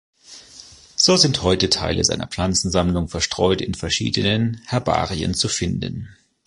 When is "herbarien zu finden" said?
4.65-6.09